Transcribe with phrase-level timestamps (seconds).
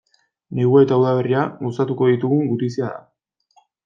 [0.59, 3.63] Negua eta udaberria gozatuko digun gutizia da.